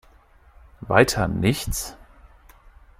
Weiter 0.79 1.27
nichts? 1.27 1.95